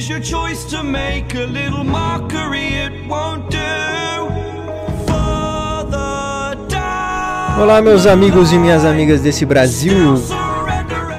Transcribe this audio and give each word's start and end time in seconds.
is 0.00 0.08
your 0.08 0.20
choice 0.20 0.64
to 0.64 0.82
make 0.82 1.34
a 1.34 1.44
little 1.44 1.84
mockery, 1.84 2.68
it 2.86 3.06
won't 3.06 3.50
do. 3.50 3.58
Olá, 7.60 7.82
meus 7.82 8.06
amigos 8.06 8.50
e 8.50 8.58
minhas 8.58 8.86
amigas 8.86 9.20
desse 9.20 9.44
Brasil. 9.44 10.14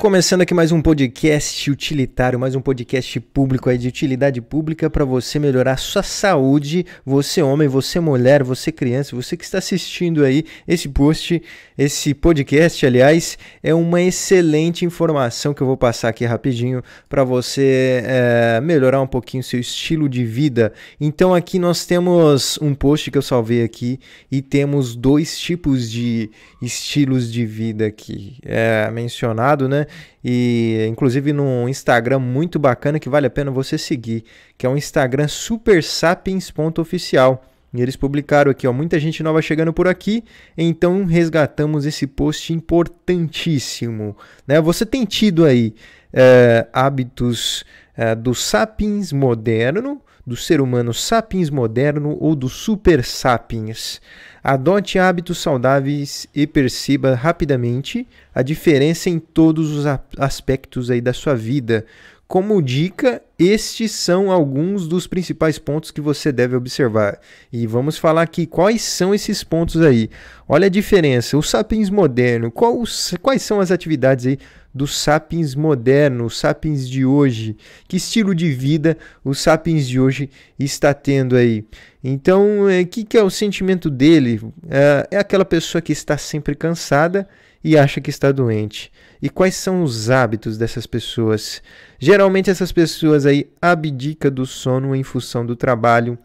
Começando 0.01 0.41
aqui 0.41 0.51
mais 0.51 0.71
um 0.71 0.81
podcast 0.81 1.69
utilitário, 1.69 2.39
mais 2.39 2.55
um 2.55 2.59
podcast 2.59 3.19
público 3.19 3.69
aí 3.69 3.77
de 3.77 3.87
utilidade 3.87 4.41
pública 4.41 4.89
para 4.89 5.05
você 5.05 5.37
melhorar 5.37 5.77
sua 5.77 6.01
saúde, 6.01 6.87
você 7.05 7.43
homem, 7.43 7.67
você 7.67 7.99
mulher, 7.99 8.41
você 8.41 8.71
criança, 8.71 9.15
você 9.15 9.37
que 9.37 9.43
está 9.43 9.59
assistindo 9.59 10.25
aí 10.25 10.43
esse 10.67 10.89
post, 10.89 11.39
esse 11.77 12.15
podcast, 12.15 12.83
aliás, 12.83 13.37
é 13.61 13.75
uma 13.75 14.01
excelente 14.01 14.83
informação 14.83 15.53
que 15.53 15.61
eu 15.61 15.67
vou 15.67 15.77
passar 15.77 16.09
aqui 16.09 16.25
rapidinho 16.25 16.81
para 17.07 17.23
você 17.23 18.01
é, 18.03 18.59
melhorar 18.59 19.01
um 19.01 19.07
pouquinho 19.07 19.43
seu 19.43 19.59
estilo 19.59 20.09
de 20.09 20.26
vida. 20.26 20.73
Então 20.99 21.31
aqui 21.31 21.59
nós 21.59 21.85
temos 21.85 22.57
um 22.59 22.73
post 22.73 23.11
que 23.11 23.20
eu 23.20 23.21
salvei 23.21 23.63
aqui 23.63 23.99
e 24.31 24.41
temos 24.41 24.95
dois 24.95 25.39
tipos 25.39 25.91
de 25.91 26.31
estilos 26.59 27.31
de 27.31 27.45
vida 27.45 27.85
aqui 27.85 28.39
é 28.43 28.89
mencionado, 28.89 29.70
né? 29.70 29.85
E 30.23 30.87
inclusive 30.89 31.34
num 31.34 31.67
Instagram 31.67 32.20
muito 32.20 32.57
bacana 32.59 32.99
que 32.99 33.09
vale 33.09 33.27
a 33.27 33.29
pena 33.29 33.51
você 33.51 33.77
seguir, 33.77 34.23
que 34.57 34.65
é 34.65 34.70
o 34.70 34.77
Instagram 34.77 35.27
supersapiens.oficial. 35.27 37.43
E 37.73 37.81
eles 37.81 37.95
publicaram 37.95 38.51
aqui, 38.51 38.67
ó, 38.67 38.73
muita 38.73 38.99
gente 38.99 39.23
nova 39.23 39.41
chegando 39.41 39.71
por 39.71 39.87
aqui, 39.87 40.25
então 40.57 41.05
resgatamos 41.05 41.85
esse 41.85 42.05
post 42.05 42.51
importantíssimo. 42.51 44.17
Né? 44.45 44.59
Você 44.59 44.85
tem 44.85 45.05
tido 45.05 45.45
aí 45.45 45.73
é, 46.11 46.67
hábitos 46.73 47.63
é, 47.95 48.15
do 48.15 48.34
sapiens 48.34 49.11
moderno, 49.11 50.01
do 50.25 50.35
ser 50.35 50.61
humano 50.61 50.93
sapiens 50.93 51.49
moderno 51.49 52.17
ou 52.20 52.35
do 52.35 52.48
super 52.48 53.03
sapiens. 53.03 54.01
Adote 54.43 54.98
hábitos 54.98 55.39
saudáveis 55.39 56.27
e 56.33 56.48
perceba 56.48 57.13
rapidamente 57.15 58.07
a 58.33 58.41
diferença 58.41 59.09
em 59.09 59.20
todos 59.20 59.71
os 59.71 59.85
aspectos 60.17 60.89
aí 60.89 61.01
da 61.01 61.13
sua 61.13 61.35
vida. 61.35 61.85
Como 62.31 62.61
dica, 62.61 63.21
estes 63.37 63.91
são 63.91 64.31
alguns 64.31 64.88
dos 64.88 65.05
principais 65.05 65.59
pontos 65.59 65.91
que 65.91 66.00
você 66.00 66.31
deve 66.31 66.55
observar. 66.55 67.19
E 67.51 67.67
vamos 67.67 67.97
falar 67.97 68.22
aqui 68.22 68.45
quais 68.45 68.81
são 68.81 69.13
esses 69.13 69.44
pontos 69.44 69.81
aí. 69.81 70.09
Olha 70.47 70.67
a 70.67 70.69
diferença. 70.69 71.38
O 71.38 71.44
Sapiens 71.44 71.89
moderno, 71.89 72.50
quais 72.50 73.41
são 73.41 73.59
as 73.59 73.69
atividades 73.69 74.25
aí 74.25 74.39
do 74.73 74.88
Sapiens 74.88 75.55
moderno, 75.55 76.25
o 76.25 76.29
Sapiens 76.29 76.88
de 76.88 77.05
hoje? 77.05 77.57
Que 77.88 77.97
estilo 77.97 78.33
de 78.33 78.51
vida 78.51 78.97
o 79.23 79.33
Sapiens 79.33 79.88
de 79.88 80.00
hoje 80.00 80.29
está 80.57 80.94
tendo 80.94 81.35
aí? 81.35 81.66
Então, 82.03 82.65
o 82.65 82.87
que, 82.87 83.03
que 83.03 83.17
é 83.17 83.23
o 83.23 83.29
sentimento 83.29 83.89
dele? 83.89 84.41
É, 84.69 85.07
é 85.11 85.17
aquela 85.17 85.45
pessoa 85.45 85.81
que 85.81 85.91
está 85.91 86.17
sempre 86.17 86.55
cansada 86.55 87.27
e 87.63 87.77
acha 87.77 88.01
que 88.01 88.09
está 88.09 88.31
doente. 88.31 88.91
E 89.21 89.29
quais 89.29 89.55
são 89.55 89.83
os 89.83 90.09
hábitos 90.09 90.57
dessas 90.57 90.87
pessoas? 90.87 91.61
Geralmente 91.99 92.49
essas 92.49 92.71
pessoas 92.71 93.25
aí 93.25 93.49
abdicam 93.61 94.31
do 94.31 94.45
sono 94.45 94.95
em 94.95 95.03
função 95.03 95.45
do 95.45 95.55
trabalho. 95.55 96.17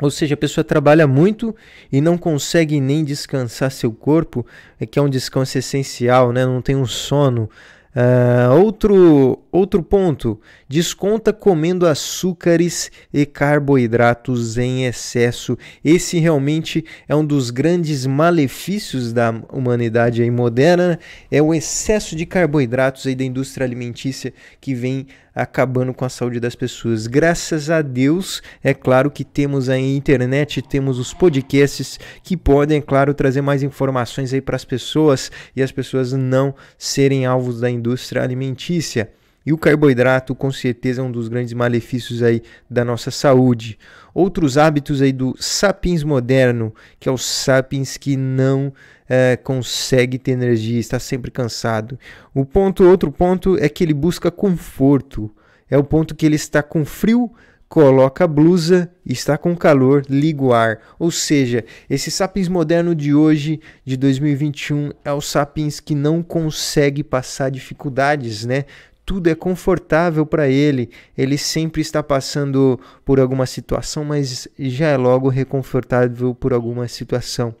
Ou 0.00 0.10
seja, 0.10 0.34
a 0.34 0.36
pessoa 0.36 0.64
trabalha 0.64 1.06
muito 1.06 1.54
e 1.92 2.00
não 2.00 2.16
consegue 2.16 2.80
nem 2.80 3.04
descansar 3.04 3.70
seu 3.70 3.92
corpo, 3.92 4.46
é 4.80 4.86
que 4.86 4.98
é 4.98 5.02
um 5.02 5.10
descanso 5.10 5.58
essencial, 5.58 6.32
né? 6.32 6.46
Não 6.46 6.62
tem 6.62 6.76
um 6.76 6.86
sono. 6.86 7.48
Ah, 7.92 8.54
outro, 8.54 9.42
outro 9.50 9.82
ponto, 9.82 10.40
desconta 10.68 11.32
comendo 11.32 11.88
açúcares 11.88 12.88
e 13.12 13.26
carboidratos 13.26 14.56
em 14.56 14.84
excesso. 14.86 15.58
Esse 15.84 16.20
realmente 16.20 16.84
é 17.08 17.16
um 17.16 17.24
dos 17.24 17.50
grandes 17.50 18.06
malefícios 18.06 19.12
da 19.12 19.34
humanidade 19.52 20.28
moderna, 20.30 21.00
é 21.32 21.42
o 21.42 21.52
excesso 21.52 22.14
de 22.14 22.24
carboidratos 22.26 23.08
aí 23.08 23.16
da 23.16 23.24
indústria 23.24 23.66
alimentícia 23.66 24.32
que 24.60 24.72
vem 24.72 25.08
acabando 25.40 25.94
com 25.94 26.04
a 26.04 26.08
saúde 26.08 26.38
das 26.38 26.54
pessoas. 26.54 27.06
Graças 27.06 27.70
a 27.70 27.80
Deus, 27.80 28.42
é 28.62 28.74
claro 28.74 29.10
que 29.10 29.24
temos 29.24 29.68
a 29.68 29.78
internet, 29.78 30.60
temos 30.60 30.98
os 30.98 31.14
podcasts 31.14 31.98
que 32.22 32.36
podem, 32.36 32.78
é 32.78 32.80
claro, 32.80 33.14
trazer 33.14 33.40
mais 33.40 33.62
informações 33.62 34.34
aí 34.34 34.40
para 34.40 34.56
as 34.56 34.64
pessoas 34.64 35.30
e 35.56 35.62
as 35.62 35.72
pessoas 35.72 36.12
não 36.12 36.54
serem 36.76 37.24
alvos 37.24 37.60
da 37.60 37.70
indústria 37.70 38.22
alimentícia. 38.22 39.10
E 39.44 39.52
o 39.52 39.58
carboidrato, 39.58 40.34
com 40.34 40.52
certeza, 40.52 41.00
é 41.00 41.04
um 41.04 41.10
dos 41.10 41.28
grandes 41.28 41.52
malefícios 41.54 42.22
aí 42.22 42.42
da 42.68 42.84
nossa 42.84 43.10
saúde. 43.10 43.78
Outros 44.12 44.58
hábitos 44.58 45.00
aí 45.00 45.12
do 45.12 45.34
sapiens 45.38 46.02
moderno, 46.02 46.74
que 46.98 47.08
é 47.08 47.12
o 47.12 47.16
sapiens 47.16 47.96
que 47.96 48.16
não 48.16 48.72
eh, 49.08 49.36
consegue 49.36 50.18
ter 50.18 50.32
energia, 50.32 50.78
está 50.78 50.98
sempre 50.98 51.30
cansado. 51.30 51.98
O 52.34 52.44
ponto, 52.44 52.84
outro 52.84 53.10
ponto 53.10 53.56
é 53.58 53.68
que 53.68 53.82
ele 53.82 53.94
busca 53.94 54.30
conforto. 54.30 55.34
É 55.70 55.78
o 55.78 55.84
ponto 55.84 56.14
que 56.14 56.26
ele 56.26 56.36
está 56.36 56.62
com 56.62 56.84
frio, 56.84 57.30
coloca 57.70 58.24
a 58.24 58.26
blusa, 58.26 58.90
está 59.06 59.38
com 59.38 59.56
calor, 59.56 60.02
liga 60.10 60.42
o 60.42 60.52
ar. 60.52 60.80
Ou 60.98 61.10
seja, 61.12 61.64
esse 61.88 62.10
sapiens 62.10 62.48
moderno 62.48 62.96
de 62.96 63.14
hoje, 63.14 63.60
de 63.84 63.96
2021, 63.96 64.90
é 65.04 65.12
o 65.12 65.20
sapiens 65.20 65.78
que 65.78 65.94
não 65.94 66.20
consegue 66.20 67.04
passar 67.04 67.48
dificuldades, 67.48 68.44
né? 68.44 68.64
Tudo 69.10 69.26
é 69.26 69.34
confortável 69.34 70.24
para 70.24 70.48
ele, 70.48 70.88
ele 71.18 71.36
sempre 71.36 71.82
está 71.82 72.00
passando 72.00 72.78
por 73.04 73.18
alguma 73.18 73.44
situação, 73.44 74.04
mas 74.04 74.46
já 74.56 74.86
é 74.86 74.96
logo 74.96 75.28
reconfortável 75.28 76.32
por 76.32 76.52
alguma 76.52 76.86
situação. 76.86 77.52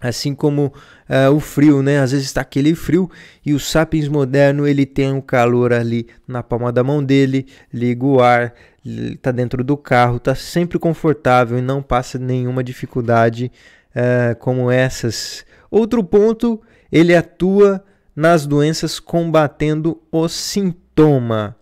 Assim 0.00 0.32
como 0.32 0.72
ah, 1.08 1.32
o 1.32 1.40
frio, 1.40 1.82
né? 1.82 1.98
Às 1.98 2.12
vezes 2.12 2.26
está 2.26 2.42
aquele 2.42 2.72
frio 2.76 3.10
e 3.44 3.52
o 3.52 3.58
sapiens 3.58 4.06
moderno 4.06 4.64
ele 4.64 4.86
tem 4.86 5.12
o 5.12 5.20
calor 5.20 5.72
ali 5.72 6.06
na 6.24 6.40
palma 6.40 6.70
da 6.70 6.84
mão 6.84 7.02
dele, 7.02 7.48
liga 7.74 8.06
o 8.06 8.22
ar, 8.22 8.54
está 8.84 9.32
dentro 9.32 9.64
do 9.64 9.76
carro, 9.76 10.18
está 10.18 10.36
sempre 10.36 10.78
confortável 10.78 11.58
e 11.58 11.62
não 11.62 11.82
passa 11.82 12.16
nenhuma 12.16 12.62
dificuldade 12.62 13.50
ah, 13.92 14.36
como 14.36 14.70
essas. 14.70 15.44
Outro 15.68 16.04
ponto, 16.04 16.62
ele 16.92 17.12
atua 17.12 17.82
nas 18.16 18.46
doenças 18.46 18.98
combatendo 18.98 20.00
o 20.10 20.26
sintoma 20.26 21.54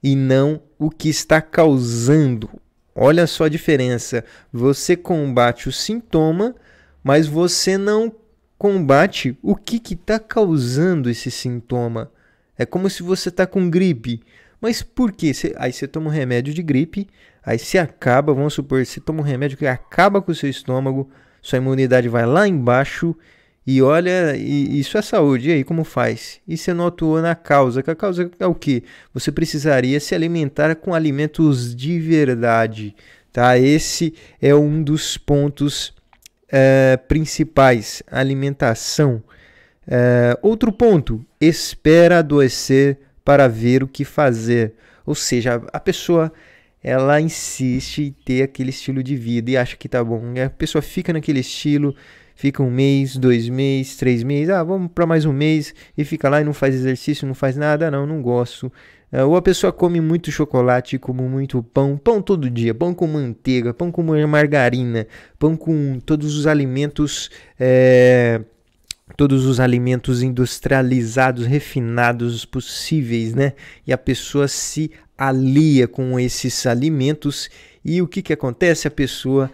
e 0.00 0.14
não 0.14 0.62
o 0.78 0.88
que 0.88 1.08
está 1.08 1.42
causando. 1.42 2.48
Olha 2.94 3.26
só 3.26 3.44
a 3.44 3.48
diferença. 3.48 4.24
Você 4.52 4.96
combate 4.96 5.68
o 5.68 5.72
sintoma, 5.72 6.54
mas 7.02 7.26
você 7.26 7.76
não 7.76 8.12
combate 8.56 9.36
o 9.42 9.56
que 9.56 9.82
está 9.92 10.20
causando 10.20 11.10
esse 11.10 11.30
sintoma. 11.30 12.12
É 12.56 12.64
como 12.64 12.88
se 12.88 13.02
você 13.02 13.28
está 13.28 13.44
com 13.46 13.68
gripe. 13.68 14.22
Mas 14.60 14.82
por 14.82 15.10
quê? 15.10 15.34
Cê- 15.34 15.54
aí 15.56 15.72
você 15.72 15.88
toma 15.88 16.06
um 16.06 16.12
remédio 16.12 16.54
de 16.54 16.62
gripe, 16.62 17.08
aí 17.44 17.58
você 17.58 17.78
acaba, 17.78 18.32
vamos 18.32 18.54
supor, 18.54 18.86
você 18.86 19.00
toma 19.00 19.18
um 19.20 19.24
remédio 19.24 19.58
que 19.58 19.66
acaba 19.66 20.22
com 20.22 20.30
o 20.30 20.34
seu 20.34 20.48
estômago, 20.48 21.10
sua 21.40 21.56
imunidade 21.58 22.08
vai 22.08 22.24
lá 22.24 22.46
embaixo 22.46 23.16
e 23.66 23.80
olha, 23.80 24.36
isso 24.36 24.98
é 24.98 25.02
saúde. 25.02 25.48
E 25.48 25.52
aí, 25.52 25.64
como 25.64 25.84
faz? 25.84 26.40
E 26.48 26.56
você 26.56 26.74
não 26.74 26.88
atua 26.88 27.22
na 27.22 27.34
causa, 27.34 27.82
que 27.82 27.90
a 27.90 27.94
causa 27.94 28.28
é 28.38 28.46
o 28.46 28.54
quê? 28.54 28.82
Você 29.14 29.30
precisaria 29.30 30.00
se 30.00 30.14
alimentar 30.14 30.74
com 30.74 30.92
alimentos 30.92 31.74
de 31.74 32.00
verdade, 32.00 32.94
tá? 33.32 33.56
Esse 33.56 34.14
é 34.40 34.52
um 34.54 34.82
dos 34.82 35.16
pontos 35.16 35.94
eh, 36.50 36.98
principais, 37.06 38.02
alimentação. 38.10 39.22
Eh, 39.86 40.36
outro 40.42 40.72
ponto, 40.72 41.24
espera 41.40 42.18
adoecer 42.18 42.98
para 43.24 43.46
ver 43.46 43.84
o 43.84 43.88
que 43.88 44.04
fazer. 44.04 44.74
Ou 45.06 45.14
seja, 45.14 45.62
a 45.72 45.78
pessoa 45.78 46.32
ela 46.82 47.20
insiste 47.20 48.02
em 48.02 48.12
ter 48.24 48.42
aquele 48.42 48.70
estilo 48.70 49.04
de 49.04 49.14
vida 49.14 49.52
e 49.52 49.56
acha 49.56 49.76
que 49.76 49.88
tá 49.88 50.02
bom. 50.02 50.20
A 50.44 50.50
pessoa 50.50 50.82
fica 50.82 51.12
naquele 51.12 51.40
estilo, 51.40 51.94
fica 52.42 52.60
um 52.60 52.72
mês, 52.72 53.16
dois 53.16 53.48
meses, 53.48 53.94
três 53.94 54.24
meses, 54.24 54.50
ah, 54.50 54.64
vamos 54.64 54.90
para 54.92 55.06
mais 55.06 55.24
um 55.24 55.32
mês 55.32 55.72
e 55.96 56.04
fica 56.04 56.28
lá 56.28 56.40
e 56.40 56.44
não 56.44 56.52
faz 56.52 56.74
exercício, 56.74 57.24
não 57.24 57.36
faz 57.36 57.56
nada, 57.56 57.88
não, 57.88 58.04
não 58.04 58.20
gosto. 58.20 58.70
É, 59.12 59.22
ou 59.22 59.36
a 59.36 59.42
pessoa 59.42 59.72
come 59.72 60.00
muito 60.00 60.32
chocolate, 60.32 60.98
come 60.98 61.22
muito 61.22 61.62
pão, 61.62 61.96
pão 61.96 62.20
todo 62.20 62.50
dia, 62.50 62.74
pão 62.74 62.92
com 62.92 63.06
manteiga, 63.06 63.72
pão 63.72 63.92
com 63.92 64.02
margarina, 64.26 65.06
pão 65.38 65.56
com 65.56 66.00
todos 66.04 66.36
os 66.36 66.48
alimentos, 66.48 67.30
é, 67.60 68.40
todos 69.16 69.46
os 69.46 69.60
alimentos 69.60 70.20
industrializados, 70.20 71.46
refinados 71.46 72.44
possíveis, 72.44 73.34
né? 73.34 73.52
E 73.86 73.92
a 73.92 73.98
pessoa 73.98 74.48
se 74.48 74.90
alia 75.16 75.86
com 75.86 76.18
esses 76.18 76.66
alimentos 76.66 77.48
e 77.84 78.02
o 78.02 78.08
que 78.08 78.20
que 78.20 78.32
acontece? 78.32 78.88
A 78.88 78.90
pessoa 78.90 79.48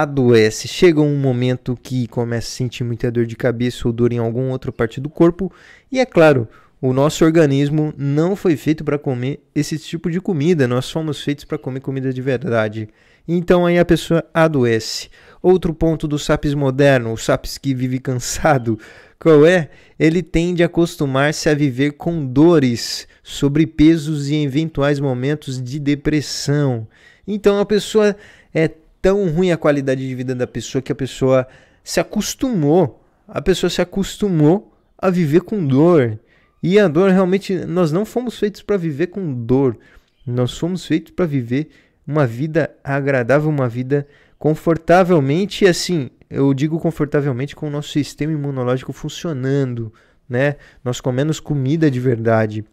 adoece. 0.00 0.66
Chega 0.68 1.00
um 1.00 1.16
momento 1.16 1.78
que 1.80 2.06
começa 2.06 2.48
a 2.48 2.50
sentir 2.50 2.84
muita 2.84 3.10
dor 3.10 3.26
de 3.26 3.36
cabeça 3.36 3.86
ou 3.86 3.92
dor 3.92 4.12
em 4.12 4.18
alguma 4.18 4.50
outra 4.50 4.72
parte 4.72 5.00
do 5.00 5.10
corpo 5.10 5.52
e 5.90 6.00
é 6.00 6.06
claro, 6.06 6.48
o 6.80 6.92
nosso 6.92 7.24
organismo 7.24 7.92
não 7.96 8.34
foi 8.34 8.56
feito 8.56 8.82
para 8.82 8.98
comer 8.98 9.40
esse 9.54 9.78
tipo 9.78 10.10
de 10.10 10.20
comida, 10.20 10.66
nós 10.66 10.90
fomos 10.90 11.22
feitos 11.22 11.44
para 11.44 11.58
comer 11.58 11.80
comida 11.80 12.12
de 12.12 12.22
verdade. 12.22 12.88
Então 13.28 13.66
aí 13.66 13.78
a 13.78 13.84
pessoa 13.84 14.24
adoece. 14.32 15.08
Outro 15.40 15.74
ponto 15.74 16.08
do 16.08 16.18
SAPS 16.18 16.54
moderno, 16.54 17.12
o 17.12 17.16
SAPS 17.16 17.58
que 17.58 17.74
vive 17.74 17.98
cansado, 17.98 18.78
qual 19.20 19.46
é? 19.46 19.68
Ele 19.98 20.22
tende 20.22 20.62
a 20.62 20.66
acostumar-se 20.66 21.48
a 21.48 21.54
viver 21.54 21.92
com 21.92 22.26
dores, 22.26 23.06
sobrepesos 23.22 24.28
e 24.28 24.36
eventuais 24.36 24.98
momentos 24.98 25.62
de 25.62 25.78
depressão. 25.78 26.88
Então 27.26 27.60
a 27.60 27.66
pessoa 27.66 28.16
é 28.52 28.68
tão 29.02 29.28
ruim 29.28 29.50
a 29.50 29.56
qualidade 29.56 30.06
de 30.06 30.14
vida 30.14 30.34
da 30.34 30.46
pessoa 30.46 30.80
que 30.80 30.92
a 30.92 30.94
pessoa 30.94 31.46
se 31.82 31.98
acostumou, 31.98 33.04
a 33.26 33.42
pessoa 33.42 33.68
se 33.68 33.82
acostumou 33.82 34.72
a 34.96 35.10
viver 35.10 35.40
com 35.40 35.66
dor. 35.66 36.18
E 36.62 36.78
a 36.78 36.86
dor 36.86 37.10
realmente, 37.10 37.56
nós 37.66 37.90
não 37.90 38.04
fomos 38.04 38.38
feitos 38.38 38.62
para 38.62 38.76
viver 38.76 39.08
com 39.08 39.34
dor. 39.34 39.76
Nós 40.24 40.56
fomos 40.56 40.86
feitos 40.86 41.12
para 41.12 41.26
viver 41.26 41.70
uma 42.06 42.24
vida 42.24 42.70
agradável, 42.84 43.50
uma 43.50 43.68
vida 43.68 44.06
confortavelmente, 44.38 45.66
assim, 45.66 46.08
eu 46.30 46.54
digo 46.54 46.78
confortavelmente 46.78 47.54
com 47.56 47.66
o 47.66 47.70
nosso 47.70 47.90
sistema 47.90 48.32
imunológico 48.32 48.92
funcionando, 48.92 49.92
né? 50.28 50.56
Nós 50.84 51.00
comemos 51.00 51.40
comida 51.40 51.90
de 51.90 52.00
verdade. 52.00 52.64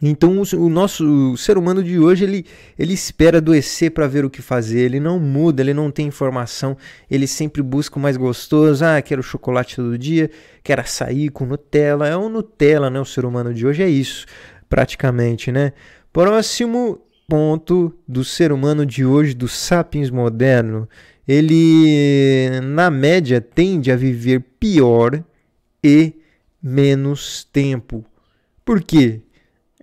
Então 0.00 0.40
o, 0.40 0.56
o 0.56 0.68
nosso 0.68 1.32
o 1.32 1.36
ser 1.36 1.58
humano 1.58 1.82
de 1.82 1.98
hoje 1.98 2.24
ele, 2.24 2.46
ele 2.78 2.92
espera 2.92 3.38
adoecer 3.38 3.90
para 3.90 4.06
ver 4.06 4.24
o 4.24 4.30
que 4.30 4.40
fazer, 4.40 4.80
ele 4.80 4.98
não 4.98 5.18
muda, 5.18 5.62
ele 5.62 5.74
não 5.74 5.90
tem 5.90 6.06
informação, 6.06 6.76
ele 7.10 7.26
sempre 7.26 7.62
busca 7.62 7.98
o 7.98 8.02
mais 8.02 8.16
gostoso, 8.16 8.84
ah, 8.84 9.00
quero 9.02 9.22
chocolate 9.22 9.76
todo 9.76 9.98
dia, 9.98 10.30
quero 10.62 10.80
açaí 10.80 11.28
com 11.28 11.44
Nutella, 11.44 12.08
é 12.08 12.16
o 12.16 12.28
Nutella, 12.28 12.90
né? 12.90 13.00
O 13.00 13.04
ser 13.04 13.24
humano 13.24 13.52
de 13.52 13.66
hoje 13.66 13.82
é 13.82 13.88
isso, 13.88 14.26
praticamente, 14.68 15.52
né? 15.52 15.72
Próximo 16.12 17.00
ponto 17.28 17.94
do 18.06 18.24
ser 18.24 18.52
humano 18.52 18.84
de 18.84 19.04
hoje, 19.04 19.34
do 19.34 19.48
sapiens 19.48 20.10
moderno, 20.10 20.88
ele 21.26 22.50
na 22.62 22.90
média 22.90 23.40
tende 23.40 23.90
a 23.90 23.96
viver 23.96 24.40
pior 24.58 25.22
e 25.82 26.12
menos 26.62 27.44
tempo. 27.44 28.04
Por 28.64 28.82
quê? 28.82 29.20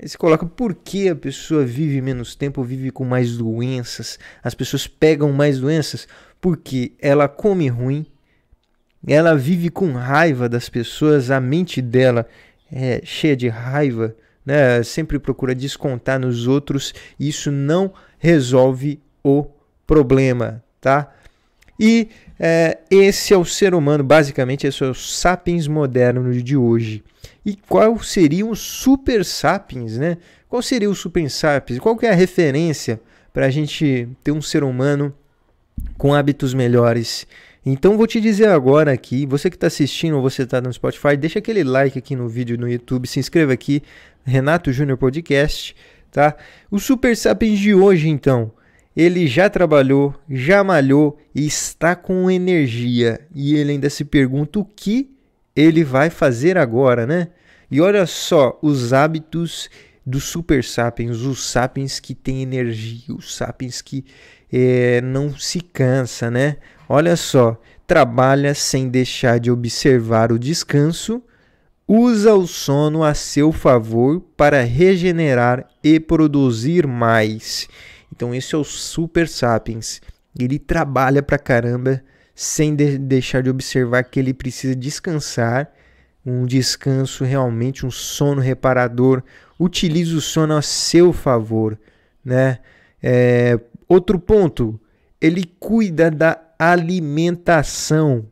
Aí 0.01 0.07
você 0.07 0.17
coloca 0.17 0.45
por 0.45 0.73
que 0.73 1.09
a 1.09 1.15
pessoa 1.15 1.65
vive 1.65 2.01
menos 2.01 2.33
tempo, 2.33 2.63
vive 2.63 2.89
com 2.89 3.03
mais 3.03 3.35
doenças, 3.35 4.17
as 4.41 4.55
pessoas 4.55 4.87
pegam 4.87 5.33
mais 5.33 5.59
doenças, 5.59 6.07
porque 6.39 6.93
ela 6.99 7.27
come 7.27 7.67
ruim, 7.67 8.05
ela 9.05 9.35
vive 9.35 9.69
com 9.69 9.91
raiva 9.91 10.47
das 10.47 10.69
pessoas, 10.69 11.29
a 11.29 11.41
mente 11.41 11.81
dela 11.81 12.25
é 12.71 13.01
cheia 13.03 13.35
de 13.35 13.49
raiva, 13.49 14.15
né? 14.45 14.81
sempre 14.83 15.19
procura 15.19 15.53
descontar 15.53 16.17
nos 16.17 16.47
outros, 16.47 16.93
e 17.19 17.27
isso 17.27 17.51
não 17.51 17.93
resolve 18.17 19.01
o 19.21 19.47
problema, 19.85 20.63
tá? 20.79 21.13
E 21.79 22.09
é, 22.39 22.79
esse 22.91 23.33
é 23.33 23.37
o 23.37 23.45
ser 23.45 23.73
humano, 23.73 24.03
basicamente, 24.03 24.67
esse 24.67 24.83
é 24.83 24.87
o 24.87 24.93
sapiens 24.93 25.67
moderno 25.67 26.33
de 26.41 26.57
hoje. 26.57 27.03
E 27.45 27.55
qual 27.55 27.99
seria 28.03 28.45
o 28.45 28.55
super 28.55 29.23
sapiens, 29.23 29.97
né? 29.97 30.17
Qual 30.47 30.61
seria 30.61 30.89
o 30.89 30.95
super 30.95 31.29
sapiens? 31.29 31.79
Qual 31.79 31.95
que 31.95 32.05
é 32.05 32.11
a 32.11 32.15
referência 32.15 32.99
para 33.31 33.45
a 33.45 33.49
gente 33.49 34.09
ter 34.23 34.31
um 34.31 34.41
ser 34.41 34.63
humano 34.63 35.13
com 35.97 36.13
hábitos 36.13 36.53
melhores? 36.53 37.25
Então 37.65 37.97
vou 37.97 38.07
te 38.07 38.19
dizer 38.19 38.49
agora 38.49 38.91
aqui, 38.91 39.25
você 39.25 39.49
que 39.49 39.55
está 39.55 39.67
assistindo 39.67 40.15
ou 40.15 40.21
você 40.21 40.43
está 40.43 40.61
no 40.61 40.71
Spotify, 40.71 41.15
deixa 41.17 41.39
aquele 41.39 41.63
like 41.63 41.97
aqui 41.97 42.15
no 42.15 42.27
vídeo 42.27 42.57
no 42.57 42.69
YouTube, 42.69 43.07
se 43.07 43.19
inscreva 43.19 43.53
aqui, 43.53 43.83
Renato 44.23 44.71
Júnior 44.71 44.97
Podcast, 44.97 45.75
tá? 46.11 46.35
O 46.71 46.79
Super 46.79 47.15
Sapiens 47.15 47.59
de 47.59 47.73
hoje, 47.73 48.09
então, 48.09 48.51
ele 48.99 49.27
já 49.27 49.49
trabalhou, 49.49 50.13
já 50.29 50.61
malhou 50.61 51.17
e 51.33 51.47
está 51.47 51.95
com 51.95 52.29
energia. 52.29 53.21
E 53.33 53.55
ele 53.55 53.71
ainda 53.71 53.89
se 53.89 54.03
pergunta 54.03 54.59
o 54.59 54.65
que 54.65 55.09
ele 55.55 55.85
vai 55.85 56.09
fazer 56.09 56.57
agora, 56.57 57.07
né? 57.07 57.29
E 57.71 57.79
olha 57.79 58.05
só 58.05 58.59
os 58.61 58.91
hábitos 58.91 59.69
dos 60.05 60.25
super 60.25 60.65
sapiens, 60.65 61.21
os 61.21 61.49
sapiens 61.49 61.97
que 61.97 62.13
têm 62.13 62.41
energia, 62.41 63.15
os 63.15 63.37
sapiens 63.37 63.81
que 63.81 64.03
é, 64.51 64.99
não 64.99 65.33
se 65.33 65.61
cansa, 65.61 66.29
né? 66.29 66.57
Olha 66.89 67.15
só, 67.15 67.57
trabalha 67.87 68.53
sem 68.53 68.89
deixar 68.89 69.39
de 69.39 69.49
observar 69.49 70.29
o 70.29 70.37
descanso, 70.37 71.23
usa 71.87 72.35
o 72.35 72.45
sono 72.45 73.01
a 73.01 73.13
seu 73.13 73.53
favor 73.53 74.19
para 74.35 74.61
regenerar 74.61 75.65
e 75.81 76.01
produzir 76.01 76.85
mais. 76.85 77.69
Então 78.15 78.33
esse 78.33 78.55
é 78.55 78.57
o 78.57 78.63
Super 78.63 79.27
Sapiens. 79.27 80.01
Ele 80.37 80.59
trabalha 80.59 81.21
pra 81.21 81.37
caramba 81.37 82.03
sem 82.35 82.73
de 82.73 82.97
deixar 82.97 83.43
de 83.43 83.49
observar 83.49 84.03
que 84.03 84.19
ele 84.19 84.33
precisa 84.33 84.75
descansar, 84.75 85.71
um 86.25 86.45
descanso 86.45 87.23
realmente, 87.23 87.85
um 87.85 87.91
sono 87.91 88.39
reparador. 88.39 89.21
Utilize 89.59 90.15
o 90.15 90.21
sono 90.21 90.55
a 90.55 90.61
seu 90.61 91.11
favor, 91.11 91.77
né? 92.23 92.59
É, 93.03 93.59
outro 93.87 94.17
ponto, 94.19 94.79
ele 95.19 95.43
cuida 95.59 96.09
da 96.09 96.39
alimentação. 96.57 98.25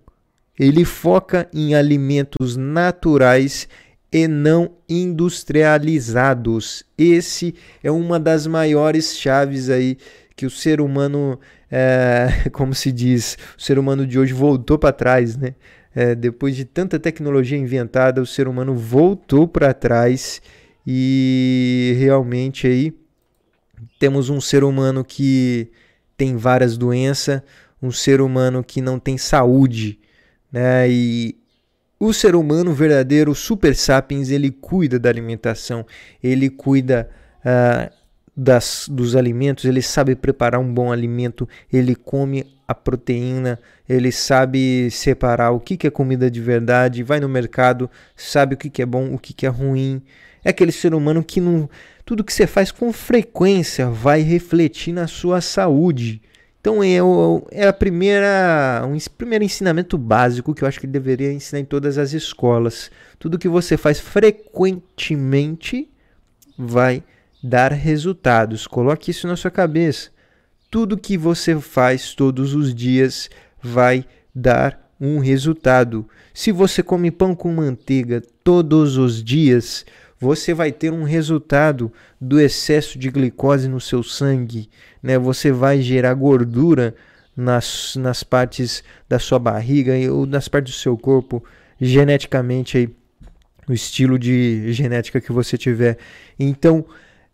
Ele 0.57 0.85
foca 0.85 1.49
em 1.53 1.75
alimentos 1.75 2.55
naturais 2.55 3.67
e 4.11 4.27
não 4.27 4.71
industrializados. 4.87 6.83
Esse 6.97 7.55
é 7.83 7.91
uma 7.91 8.19
das 8.19 8.47
maiores 8.47 9.17
chaves 9.17 9.69
aí 9.69 9.97
que 10.35 10.45
o 10.45 10.49
ser 10.49 10.79
humano, 10.81 11.39
é, 11.69 12.49
como 12.53 12.73
se 12.73 12.91
diz, 12.91 13.37
o 13.57 13.61
ser 13.61 13.79
humano 13.79 14.05
de 14.05 14.19
hoje 14.19 14.33
voltou 14.33 14.77
para 14.77 14.93
trás, 14.93 15.35
né? 15.35 15.55
É, 15.95 16.13
depois 16.13 16.55
de 16.55 16.63
tanta 16.63 16.99
tecnologia 16.99 17.57
inventada, 17.57 18.21
o 18.21 18.25
ser 18.25 18.47
humano 18.47 18.75
voltou 18.75 19.47
para 19.47 19.73
trás 19.73 20.39
e 20.85 21.95
realmente 21.97 22.67
aí 22.67 22.93
temos 23.99 24.29
um 24.29 24.39
ser 24.39 24.63
humano 24.63 25.03
que 25.03 25.71
tem 26.15 26.35
várias 26.37 26.77
doenças, 26.77 27.41
um 27.81 27.91
ser 27.91 28.21
humano 28.21 28.63
que 28.63 28.79
não 28.79 28.99
tem 28.99 29.17
saúde, 29.17 29.99
né? 30.51 30.87
E 30.87 31.35
o 31.99 32.13
ser 32.13 32.35
humano 32.35 32.73
verdadeiro, 32.73 33.31
o 33.31 33.35
super 33.35 33.75
sapiens, 33.75 34.29
ele 34.29 34.51
cuida 34.51 34.99
da 34.99 35.09
alimentação, 35.09 35.85
ele 36.23 36.49
cuida 36.49 37.09
uh, 37.39 37.91
das, 38.35 38.87
dos 38.87 39.15
alimentos, 39.15 39.65
ele 39.65 39.81
sabe 39.81 40.15
preparar 40.15 40.59
um 40.59 40.71
bom 40.71 40.91
alimento, 40.91 41.49
ele 41.73 41.95
come 41.95 42.45
a 42.67 42.75
proteína, 42.75 43.59
ele 43.89 44.11
sabe 44.11 44.91
separar 44.91 45.51
o 45.51 45.59
que, 45.59 45.75
que 45.75 45.87
é 45.87 45.89
comida 45.89 46.29
de 46.29 46.39
verdade, 46.39 47.01
vai 47.01 47.19
no 47.19 47.27
mercado, 47.27 47.89
sabe 48.15 48.53
o 48.53 48.57
que, 48.57 48.69
que 48.69 48.81
é 48.81 48.85
bom, 48.85 49.13
o 49.13 49.17
que, 49.17 49.33
que 49.33 49.45
é 49.45 49.49
ruim. 49.49 50.01
É 50.43 50.49
aquele 50.51 50.71
ser 50.71 50.93
humano 50.93 51.23
que 51.23 51.41
não, 51.41 51.67
tudo 52.05 52.23
que 52.23 52.33
você 52.33 52.45
faz 52.45 52.71
com 52.71 52.93
frequência 52.93 53.89
vai 53.89 54.21
refletir 54.21 54.93
na 54.93 55.07
sua 55.07 55.41
saúde. 55.41 56.21
Então 56.59 56.83
é, 56.83 56.97
é 57.51 57.67
a 57.67 57.73
primeira, 57.73 58.83
um 58.85 58.97
primeiro 59.17 59.43
ensinamento 59.43 59.97
básico 59.97 60.53
que 60.53 60.63
eu 60.63 60.67
acho 60.67 60.79
que 60.79 60.87
deveria 60.87 61.31
ensinar 61.31 61.59
em 61.61 61.65
todas 61.65 61.97
as 61.97 62.13
escolas. 62.13 62.91
Tudo 63.19 63.39
que 63.39 63.47
você 63.47 63.77
faz 63.77 63.99
frequentemente 63.99 65.89
vai 66.57 67.03
dar 67.41 67.71
resultados. 67.71 68.67
Coloque 68.67 69.11
isso 69.11 69.27
na 69.27 69.35
sua 69.35 69.51
cabeça. 69.51 70.09
Tudo 70.69 70.97
que 70.97 71.17
você 71.17 71.59
faz 71.59 72.13
todos 72.13 72.53
os 72.53 72.73
dias 72.75 73.29
vai 73.61 74.05
dar 74.35 74.91
um 74.99 75.19
resultado. 75.19 76.07
Se 76.33 76.51
você 76.51 76.83
come 76.83 77.11
pão 77.11 77.35
com 77.35 77.53
manteiga 77.53 78.21
todos 78.43 78.97
os 78.97 79.23
dias, 79.23 79.85
você 80.19 80.53
vai 80.53 80.71
ter 80.71 80.91
um 80.91 81.03
resultado 81.03 81.91
do 82.19 82.39
excesso 82.39 82.97
de 82.97 83.09
glicose 83.09 83.67
no 83.67 83.79
seu 83.79 84.01
sangue, 84.01 84.69
né? 85.01 85.17
Você 85.17 85.51
vai 85.51 85.81
gerar 85.81 86.13
gordura 86.15 86.95
nas, 87.35 87.95
nas 87.95 88.23
partes 88.23 88.83
da 89.07 89.19
sua 89.19 89.37
barriga 89.37 89.93
ou 90.11 90.25
nas 90.25 90.47
partes 90.47 90.73
do 90.73 90.79
seu 90.79 90.97
corpo, 90.97 91.43
geneticamente 91.79 92.77
aí, 92.77 92.89
o 93.69 93.73
estilo 93.73 94.17
de 94.17 94.73
genética 94.73 95.21
que 95.21 95.31
você 95.31 95.57
tiver. 95.57 95.97
Então, 96.39 96.85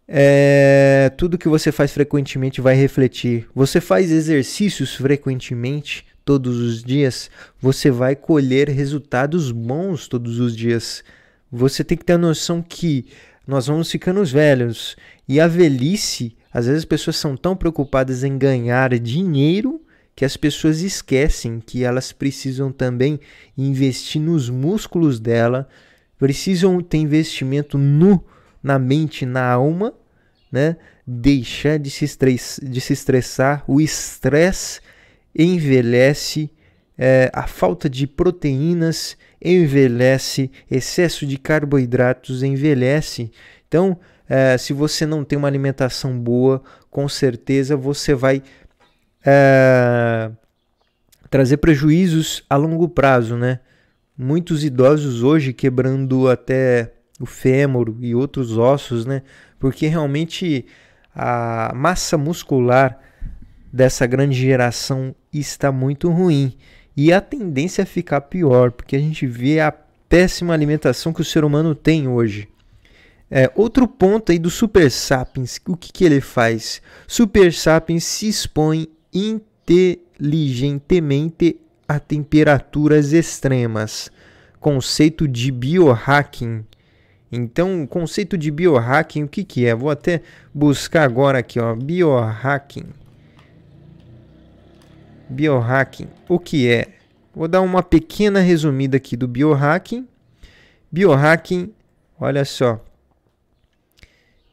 é, 0.07 1.11
tudo 1.15 1.37
que 1.37 1.47
você 1.47 1.71
faz 1.71 1.93
frequentemente 1.93 2.59
vai 2.59 2.75
refletir. 2.75 3.47
Você 3.55 3.79
faz 3.79 4.11
exercícios 4.11 4.95
frequentemente, 4.95 6.05
todos 6.25 6.57
os 6.57 6.83
dias, 6.83 7.29
você 7.61 7.89
vai 7.91 8.15
colher 8.15 8.69
resultados 8.69 9.51
bons 9.51 10.07
todos 10.07 10.39
os 10.39 10.55
dias 10.55 11.03
você 11.55 11.83
tem 11.83 11.95
que 11.95 12.03
ter 12.03 12.13
a 12.13 12.17
noção 12.17 12.63
que 12.63 13.05
nós 13.45 13.67
vamos 13.67 13.91
ficando 13.91 14.25
velhos 14.25 14.95
e 15.27 15.39
a 15.39 15.47
velhice, 15.47 16.35
às 16.51 16.65
vezes 16.65 16.79
as 16.79 16.85
pessoas 16.85 17.15
são 17.15 17.37
tão 17.37 17.55
preocupadas 17.55 18.23
em 18.23 18.37
ganhar 18.37 18.97
dinheiro 18.97 19.79
que 20.15 20.25
as 20.25 20.35
pessoas 20.35 20.81
esquecem 20.81 21.59
que 21.59 21.83
elas 21.83 22.11
precisam 22.11 22.71
também 22.71 23.19
investir 23.55 24.19
nos 24.19 24.49
músculos 24.49 25.19
dela, 25.19 25.67
precisam 26.17 26.81
ter 26.81 26.97
investimento 26.97 27.77
no, 27.77 28.23
na 28.61 28.79
mente, 28.79 29.25
na 29.25 29.51
alma, 29.51 29.93
né? 30.51 30.77
Deixar 31.05 31.77
de 31.77 31.89
se, 31.89 32.05
estress, 32.05 32.59
de 32.63 32.79
se 32.79 32.93
estressar. 32.93 33.63
O 33.67 33.81
estresse 33.81 34.79
envelhece, 35.35 36.49
é, 36.97 37.29
a 37.33 37.47
falta 37.47 37.89
de 37.89 38.05
proteínas 38.05 39.17
envelhece, 39.43 40.51
excesso 40.69 41.25
de 41.25 41.37
carboidratos 41.37 42.43
envelhece. 42.43 43.31
Então, 43.67 43.97
é, 44.27 44.57
se 44.57 44.73
você 44.73 45.05
não 45.05 45.23
tem 45.23 45.37
uma 45.37 45.47
alimentação 45.47 46.17
boa, 46.17 46.61
com 46.89 47.09
certeza 47.09 47.75
você 47.75 48.13
vai 48.13 48.41
é, 49.25 50.31
trazer 51.29 51.57
prejuízos 51.57 52.43
a 52.49 52.55
longo 52.55 52.87
prazo, 52.87 53.35
né? 53.35 53.59
Muitos 54.15 54.63
idosos 54.63 55.23
hoje 55.23 55.51
quebrando 55.51 56.29
até 56.29 56.93
o 57.19 57.25
fêmur 57.25 57.95
e 57.99 58.13
outros 58.13 58.57
ossos, 58.57 59.05
né? 59.05 59.23
Porque 59.59 59.87
realmente 59.87 60.65
a 61.15 61.73
massa 61.75 62.17
muscular 62.17 62.99
dessa 63.71 64.05
grande 64.05 64.39
geração 64.39 65.15
está 65.33 65.71
muito 65.71 66.09
ruim 66.09 66.55
e 66.95 67.11
a 67.11 67.19
tendência 67.19 67.81
é 67.81 67.85
ficar 67.85 68.21
pior, 68.21 68.71
porque 68.71 68.95
a 68.95 68.99
gente 68.99 69.25
vê 69.25 69.59
a 69.59 69.71
péssima 69.71 70.53
alimentação 70.53 71.11
que 71.11 71.21
o 71.21 71.25
ser 71.25 71.43
humano 71.43 71.73
tem 71.73 72.07
hoje. 72.07 72.47
É, 73.31 73.51
outro 73.55 73.87
ponto 73.87 74.31
aí 74.31 74.37
do 74.37 74.51
Super 74.51 74.91
Sapiens, 74.91 75.59
o 75.67 75.75
que, 75.75 75.91
que 75.91 76.05
ele 76.05 76.21
faz? 76.21 76.83
Super 77.07 77.51
Sapiens 77.51 78.03
se 78.03 78.27
expõe 78.27 78.87
inteligentemente 79.11 81.59
a 81.87 81.99
temperaturas 81.99 83.11
extremas. 83.11 84.11
Conceito 84.59 85.27
de 85.27 85.51
biohacking. 85.51 86.63
Então, 87.31 87.81
o 87.81 87.87
conceito 87.87 88.37
de 88.37 88.51
biohacking, 88.51 89.23
o 89.23 89.27
que, 89.27 89.43
que 89.43 89.65
é? 89.65 89.73
Vou 89.73 89.89
até 89.89 90.21
buscar 90.53 91.01
agora 91.03 91.39
aqui, 91.39 91.59
ó, 91.59 91.75
biohacking. 91.75 92.85
Biohacking, 95.29 96.07
o 96.27 96.39
que 96.39 96.69
é? 96.69 96.87
Vou 97.35 97.47
dar 97.47 97.61
uma 97.61 97.81
pequena 97.81 98.39
resumida 98.39 98.97
aqui 98.97 99.15
do 99.17 99.27
biohacking. 99.27 100.07
Biohacking, 100.91 101.73
olha 102.19 102.45
só, 102.45 102.83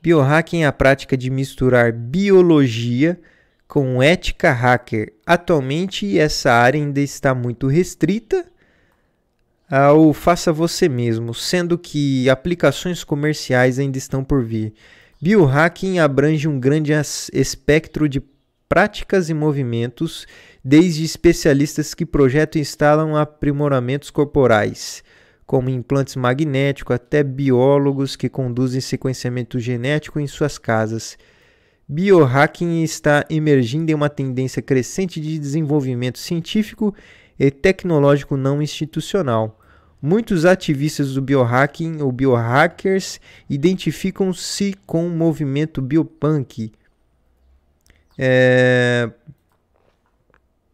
Biohacking 0.03 0.63
é 0.63 0.67
a 0.67 0.73
prática 0.73 1.15
de 1.15 1.29
misturar 1.29 1.93
biologia 1.93 3.21
com 3.69 4.03
ética 4.03 4.51
hacker. 4.51 5.13
Atualmente, 5.27 6.19
essa 6.19 6.51
área 6.51 6.81
ainda 6.81 7.01
está 7.01 7.35
muito 7.35 7.67
restrita 7.67 8.47
ao 9.71 10.13
faça 10.13 10.53
você 10.53 10.89
mesmo, 10.89 11.35
sendo 11.35 11.79
que 11.79 12.29
aplicações 12.31 13.05
comerciais 13.05 13.79
ainda 13.79 13.99
estão 13.99 14.25
por 14.25 14.43
vir. 14.43 14.73
Biohacking 15.21 15.99
abrange 15.99 16.49
um 16.49 16.59
grande 16.59 16.93
espectro 17.33 18.09
de 18.09 18.23
práticas 18.71 19.29
e 19.29 19.35
movimentos, 19.35 20.29
desde 20.65 21.05
especialistas 21.05 21.93
que 21.93 22.07
projetam 22.07 22.61
e 22.61 22.63
instalam 22.63 23.17
aprimoramentos 23.17 24.11
corporais 24.11 25.03
como 25.51 25.69
implantes 25.69 26.15
magnéticos, 26.15 26.95
até 26.95 27.25
biólogos 27.25 28.15
que 28.15 28.29
conduzem 28.29 28.81
sequenciamento 28.81 29.59
genético 29.59 30.21
em 30.21 30.27
suas 30.29 30.59
casas. 30.59 31.19
Biohacking 31.89 32.85
está 32.85 33.25
emergindo 33.29 33.91
em 33.91 33.95
uma 33.95 34.09
tendência 34.09 34.63
crescente 34.63 35.21
de 35.21 35.37
desenvolvimento 35.41 36.21
científico 36.21 36.95
e 37.37 37.51
tecnológico 37.51 38.37
não 38.37 38.63
institucional. 38.63 39.59
Muitos 40.01 40.45
ativistas 40.45 41.15
do 41.15 41.21
biohacking 41.21 42.01
ou 42.01 42.13
biohackers 42.13 43.21
identificam-se 43.49 44.77
com 44.87 45.05
o 45.05 45.11
movimento 45.11 45.83
biopunk. 45.83 46.71
É... 48.23 49.11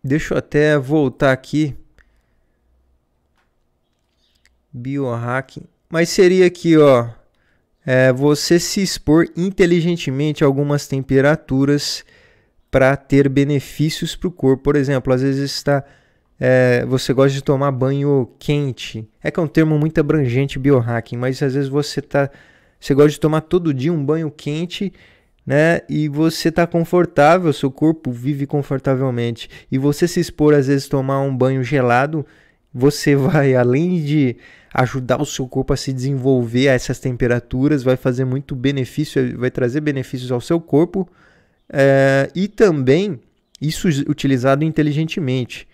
Deixa 0.03 0.35
eu 0.35 0.39
até 0.39 0.77
voltar 0.77 1.31
aqui 1.31 1.77
Biohacking. 4.73 5.63
Mas 5.89 6.09
seria 6.09 6.47
aqui, 6.47 6.77
ó. 6.77 7.09
É, 7.85 8.13
você 8.13 8.59
se 8.59 8.83
expor 8.83 9.29
inteligentemente 9.37 10.43
a 10.43 10.47
algumas 10.47 10.89
temperaturas 10.89 12.05
para 12.69 12.97
ter 12.97 13.29
benefícios 13.29 14.17
para 14.17 14.27
o 14.27 14.33
corpo. 14.33 14.65
Por 14.65 14.75
exemplo, 14.75 15.13
às 15.13 15.23
vezes 15.23 15.53
está. 15.53 15.85
É, 16.39 16.85
você 16.87 17.13
gosta 17.13 17.33
de 17.33 17.43
tomar 17.43 17.71
banho 17.71 18.29
quente. 18.41 19.09
É 19.23 19.31
que 19.31 19.39
é 19.39 19.43
um 19.43 19.47
termo 19.47 19.79
muito 19.79 20.01
abrangente 20.01 20.59
biohacking, 20.59 21.17
mas 21.17 21.41
às 21.43 21.55
vezes 21.55 21.69
você 21.69 22.03
tá. 22.03 22.29
Você 22.79 22.93
gosta 22.93 23.11
de 23.11 23.21
tomar 23.21 23.43
todo 23.43 23.73
dia 23.73 23.93
um 23.93 24.05
banho 24.05 24.31
quente, 24.31 24.93
né? 25.47 25.81
E 25.89 26.09
você 26.09 26.49
está 26.49 26.67
confortável, 26.67 27.53
seu 27.53 27.71
corpo 27.71 28.11
vive 28.11 28.47
confortavelmente. 28.47 29.49
E 29.71 29.79
você 29.79 30.09
se 30.09 30.19
expor, 30.19 30.55
às 30.55 30.67
vezes, 30.67 30.89
tomar 30.89 31.21
um 31.21 31.35
banho 31.35 31.63
gelado, 31.63 32.27
você 32.75 33.15
vai, 33.17 33.55
além 33.55 34.03
de 34.03 34.37
ajudar 34.75 35.23
o 35.23 35.27
seu 35.27 35.47
corpo 35.47 35.73
a 35.73 35.77
se 35.77 35.93
desenvolver 35.93 36.69
a 36.69 36.73
essas 36.73 36.99
temperaturas, 36.99 37.83
vai 37.83 37.97
fazer 37.97 38.25
muito 38.25 38.55
benefício, 38.55 39.39
vai 39.39 39.51
trazer 39.51 39.81
benefícios 39.81 40.31
ao 40.31 40.41
seu 40.41 40.61
corpo 40.61 41.09
é, 41.73 42.31
e 42.35 42.47
também 42.47 43.19
isso 43.61 43.89
utilizado 44.09 44.65
inteligentemente, 44.65 45.67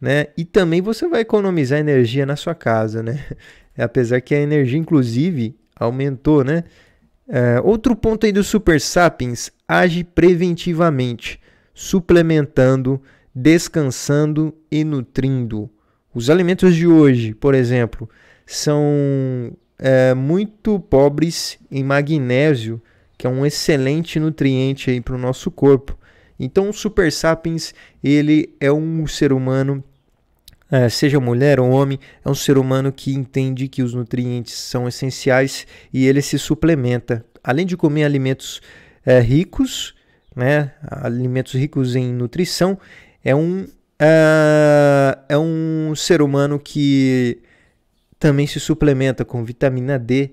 né? 0.00 0.26
E 0.36 0.44
também 0.44 0.80
você 0.80 1.06
vai 1.08 1.20
economizar 1.20 1.78
energia 1.78 2.26
na 2.26 2.34
sua 2.34 2.54
casa, 2.54 3.02
né? 3.02 3.24
Apesar 3.78 4.20
que 4.20 4.34
a 4.34 4.40
energia, 4.40 4.78
inclusive, 4.78 5.54
aumentou, 5.76 6.42
né? 6.42 6.64
É, 7.28 7.60
outro 7.62 7.94
ponto 7.94 8.24
aí 8.24 8.32
do 8.32 8.42
Super 8.42 8.80
Sapiens, 8.80 9.50
age 9.68 10.02
preventivamente, 10.02 11.38
suplementando, 11.74 13.00
descansando 13.34 14.54
e 14.70 14.82
nutrindo. 14.82 15.68
Os 16.14 16.30
alimentos 16.30 16.74
de 16.74 16.86
hoje, 16.86 17.34
por 17.34 17.54
exemplo, 17.54 18.08
são 18.46 19.52
é, 19.78 20.14
muito 20.14 20.80
pobres 20.80 21.58
em 21.70 21.84
magnésio, 21.84 22.80
que 23.18 23.26
é 23.26 23.30
um 23.30 23.44
excelente 23.44 24.18
nutriente 24.18 24.98
para 25.02 25.14
o 25.14 25.18
nosso 25.18 25.50
corpo. 25.50 25.98
Então, 26.40 26.70
o 26.70 26.72
Super 26.72 27.12
Sapiens 27.12 27.74
ele 28.02 28.54
é 28.58 28.72
um 28.72 29.06
ser 29.06 29.32
humano, 29.32 29.84
seja 30.90 31.18
mulher 31.18 31.58
ou 31.58 31.70
homem, 31.70 31.98
é 32.24 32.28
um 32.28 32.34
ser 32.34 32.58
humano 32.58 32.92
que 32.92 33.14
entende 33.14 33.68
que 33.68 33.82
os 33.82 33.94
nutrientes 33.94 34.54
são 34.54 34.86
essenciais 34.86 35.66
e 35.92 36.06
ele 36.06 36.20
se 36.20 36.38
suplementa. 36.38 37.24
Além 37.42 37.64
de 37.64 37.76
comer 37.76 38.04
alimentos 38.04 38.60
é, 39.04 39.20
ricos, 39.20 39.94
né, 40.36 40.72
alimentos 40.82 41.54
ricos 41.54 41.96
em 41.96 42.12
nutrição, 42.12 42.78
é 43.24 43.34
um, 43.34 43.66
é, 43.98 45.18
é 45.30 45.38
um 45.38 45.94
ser 45.96 46.20
humano 46.20 46.58
que 46.58 47.40
também 48.18 48.46
se 48.46 48.60
suplementa 48.60 49.24
com 49.24 49.44
vitamina 49.44 49.98
D, 49.98 50.32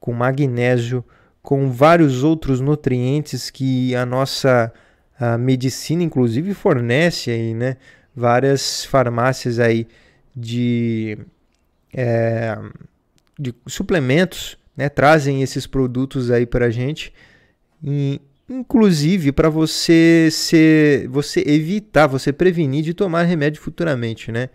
com 0.00 0.12
magnésio, 0.12 1.04
com 1.42 1.70
vários 1.70 2.24
outros 2.24 2.60
nutrientes 2.60 3.50
que 3.50 3.94
a 3.94 4.04
nossa 4.04 4.72
a 5.18 5.36
medicina 5.36 6.02
inclusive 6.02 6.54
fornece 6.54 7.30
aí, 7.30 7.52
né? 7.52 7.76
Várias 8.18 8.84
farmácias 8.84 9.58
aí 9.60 9.86
de, 10.34 11.16
é, 11.92 12.58
de 13.38 13.54
suplementos, 13.66 14.58
né? 14.76 14.88
Trazem 14.88 15.42
esses 15.42 15.66
produtos 15.66 16.30
aí 16.30 16.44
para 16.44 16.66
a 16.66 16.70
gente, 16.70 17.12
e, 17.82 18.20
inclusive 18.48 19.30
para 19.30 19.48
você 19.48 20.28
você 21.08 21.44
evitar, 21.46 22.06
você 22.08 22.32
prevenir 22.32 22.82
de 22.82 22.94
tomar 22.94 23.22
remédio 23.22 23.62
futuramente, 23.62 24.32
né? 24.32 24.50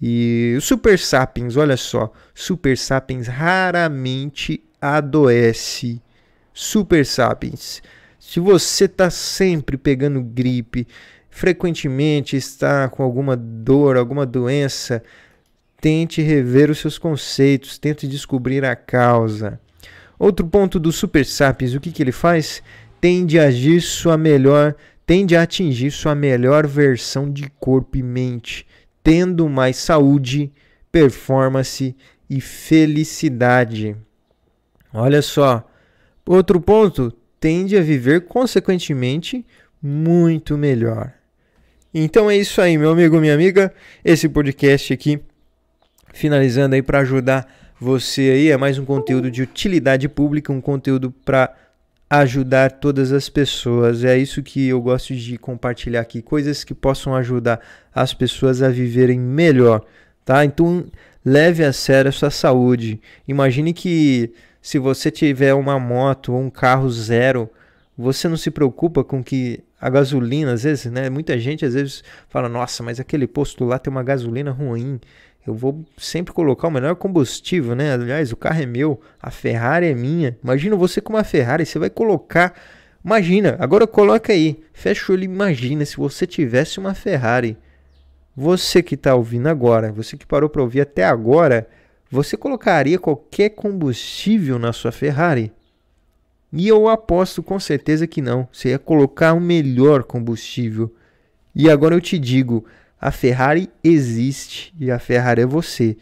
E 0.00 0.54
o 0.56 0.60
Super 0.60 0.98
Sapiens, 0.98 1.56
olha 1.56 1.76
só, 1.76 2.12
Super 2.34 2.76
Sapiens 2.76 3.28
raramente 3.28 4.62
adoece. 4.80 6.02
Super 6.52 7.06
Sapiens. 7.06 7.80
Se 8.18 8.40
você 8.40 8.86
está 8.86 9.10
sempre 9.10 9.76
pegando 9.76 10.20
gripe, 10.20 10.86
frequentemente 11.32 12.36
está 12.36 12.88
com 12.88 13.02
alguma 13.02 13.34
dor, 13.36 13.96
alguma 13.96 14.24
doença, 14.24 15.02
tente 15.80 16.22
rever 16.22 16.70
os 16.70 16.78
seus 16.78 16.96
conceitos, 16.96 17.76
tente 17.76 18.06
descobrir 18.06 18.64
a 18.64 18.76
causa. 18.76 19.58
Outro 20.16 20.46
ponto 20.46 20.78
do 20.78 20.92
Super 20.92 21.26
Sapiens, 21.26 21.74
o 21.74 21.80
que, 21.80 21.90
que 21.90 22.00
ele 22.00 22.12
faz? 22.12 22.62
Tende 23.00 23.40
a 23.40 23.46
agir 23.46 23.80
sua 23.80 24.16
melhor, 24.16 24.76
tende 25.04 25.34
a 25.34 25.42
atingir 25.42 25.90
sua 25.90 26.14
melhor 26.14 26.68
versão 26.68 27.28
de 27.28 27.50
corpo 27.58 27.98
e 27.98 28.02
mente 28.04 28.64
tendo 29.02 29.48
mais 29.48 29.76
saúde, 29.76 30.52
performance 30.90 31.96
e 32.28 32.40
felicidade. 32.40 33.96
Olha 34.92 35.22
só. 35.22 35.68
Outro 36.24 36.60
ponto, 36.60 37.12
tende 37.40 37.76
a 37.76 37.82
viver 37.82 38.26
consequentemente 38.26 39.44
muito 39.82 40.56
melhor. 40.56 41.12
Então 41.94 42.30
é 42.30 42.36
isso 42.38 42.58
aí, 42.62 42.78
meu 42.78 42.90
amigo, 42.90 43.20
minha 43.20 43.34
amiga. 43.34 43.70
Esse 44.02 44.26
podcast 44.26 44.94
aqui 44.94 45.20
finalizando 46.14 46.74
aí 46.74 46.80
para 46.80 47.00
ajudar 47.00 47.46
você 47.78 48.22
aí. 48.22 48.50
É 48.50 48.56
mais 48.56 48.78
um 48.78 48.84
conteúdo 48.86 49.30
de 49.30 49.42
utilidade 49.42 50.08
pública, 50.08 50.50
um 50.50 50.60
conteúdo 50.60 51.10
para 51.10 51.54
ajudar 52.08 52.72
todas 52.72 53.12
as 53.12 53.28
pessoas. 53.28 54.04
É 54.04 54.16
isso 54.16 54.42
que 54.42 54.68
eu 54.68 54.80
gosto 54.80 55.14
de 55.14 55.36
compartilhar 55.36 56.00
aqui, 56.00 56.22
coisas 56.22 56.64
que 56.64 56.72
possam 56.72 57.14
ajudar 57.14 57.60
as 57.94 58.14
pessoas 58.14 58.62
a 58.62 58.70
viverem 58.70 59.20
melhor, 59.20 59.84
tá? 60.24 60.46
Então, 60.46 60.86
leve 61.22 61.62
a 61.62 61.74
sério 61.74 62.08
a 62.08 62.12
sua 62.12 62.30
saúde. 62.30 63.02
Imagine 63.28 63.74
que 63.74 64.32
se 64.62 64.78
você 64.78 65.10
tiver 65.10 65.52
uma 65.52 65.78
moto 65.78 66.32
ou 66.32 66.40
um 66.40 66.48
carro 66.48 66.88
zero, 66.90 67.50
você 67.98 68.28
não 68.28 68.36
se 68.38 68.50
preocupa 68.50 69.04
com 69.04 69.22
que 69.22 69.62
a 69.82 69.90
gasolina, 69.90 70.52
às 70.52 70.62
vezes, 70.62 70.92
né? 70.92 71.10
Muita 71.10 71.36
gente 71.36 71.64
às 71.64 71.74
vezes 71.74 72.04
fala: 72.28 72.48
"Nossa, 72.48 72.84
mas 72.84 73.00
aquele 73.00 73.26
posto 73.26 73.64
lá 73.64 73.80
tem 73.80 73.90
uma 73.90 74.04
gasolina 74.04 74.52
ruim". 74.52 75.00
Eu 75.44 75.54
vou 75.54 75.84
sempre 75.98 76.32
colocar 76.32 76.68
o 76.68 76.70
melhor 76.70 76.94
combustível, 76.94 77.74
né? 77.74 77.92
Aliás, 77.92 78.30
o 78.30 78.36
carro 78.36 78.62
é 78.62 78.66
meu, 78.66 79.00
a 79.20 79.28
Ferrari 79.28 79.86
é 79.86 79.94
minha. 79.94 80.38
Imagina 80.42 80.76
você 80.76 81.00
com 81.00 81.14
uma 81.14 81.24
Ferrari, 81.24 81.66
você 81.66 81.80
vai 81.80 81.90
colocar. 81.90 82.54
Imagina, 83.04 83.56
agora 83.58 83.84
coloca 83.84 84.32
aí, 84.32 84.62
fecha 84.72 85.10
o 85.10 85.16
olho, 85.16 85.24
imagina 85.24 85.84
se 85.84 85.96
você 85.96 86.28
tivesse 86.28 86.78
uma 86.78 86.94
Ferrari. 86.94 87.58
Você 88.36 88.84
que 88.84 88.94
está 88.94 89.16
ouvindo 89.16 89.48
agora, 89.48 89.90
você 89.90 90.16
que 90.16 90.24
parou 90.24 90.48
para 90.48 90.62
ouvir 90.62 90.82
até 90.82 91.04
agora, 91.04 91.68
você 92.08 92.36
colocaria 92.36 93.00
qualquer 93.00 93.50
combustível 93.50 94.60
na 94.60 94.72
sua 94.72 94.92
Ferrari? 94.92 95.52
E 96.52 96.68
eu 96.68 96.86
aposto 96.88 97.42
com 97.42 97.58
certeza 97.58 98.06
que 98.06 98.20
não. 98.20 98.46
Você 98.52 98.70
ia 98.70 98.78
colocar 98.78 99.32
o 99.32 99.40
melhor 99.40 100.02
combustível. 100.02 100.94
E 101.54 101.70
agora 101.70 101.94
eu 101.94 102.00
te 102.00 102.18
digo, 102.18 102.64
a 103.00 103.10
Ferrari 103.10 103.70
existe 103.82 104.74
e 104.78 104.90
a 104.90 104.98
Ferrari 104.98 105.42
é 105.42 105.46
você. 105.46 105.96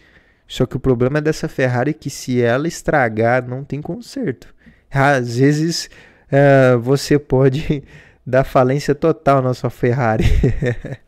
Só 0.47 0.67
que 0.67 0.77
o 0.77 0.81
problema 0.81 1.21
dessa 1.21 1.49
Ferrari 1.49 1.91
é 1.91 1.95
que 1.95 2.11
se 2.11 2.43
ela 2.43 2.67
estragar, 2.67 3.47
não 3.47 3.63
tem 3.63 3.81
conserto. 3.81 4.53
Às 4.91 5.37
vezes 5.39 5.89
uh, 6.27 6.81
você 6.81 7.17
pode 7.17 7.85
dar 8.27 8.43
falência 8.43 8.95
total 8.95 9.41
na 9.41 9.55
sua 9.55 9.71
Ferrari. 9.71 10.25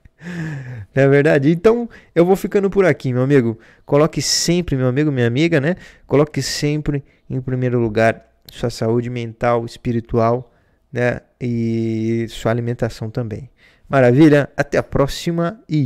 Não 0.95 1.03
é 1.03 1.09
verdade? 1.09 1.51
Então 1.51 1.89
eu 2.15 2.25
vou 2.25 2.37
ficando 2.37 2.71
por 2.71 2.85
aqui, 2.85 3.13
meu 3.13 3.23
amigo. 3.23 3.59
Coloque 3.85 4.23
sempre, 4.23 4.77
meu 4.77 4.87
amigo, 4.87 5.11
minha 5.11 5.27
amiga, 5.27 5.61
né? 5.61 5.75
Coloque 6.07 6.41
sempre 6.41 7.03
em 7.29 7.41
primeiro 7.41 7.81
lugar 7.81 8.32
sua 8.53 8.69
saúde 8.69 9.09
mental, 9.09 9.65
espiritual, 9.65 10.53
né? 10.93 11.21
E 11.41 12.27
sua 12.29 12.51
alimentação 12.51 13.11
também. 13.11 13.51
Maravilha, 13.89 14.51
até 14.57 14.79
a 14.79 14.83
próxima 14.83 15.59
e 15.69 15.83